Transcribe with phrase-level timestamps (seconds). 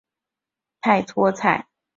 [0.01, 1.71] 稻槎菜为菊科稻搓菜属的植物。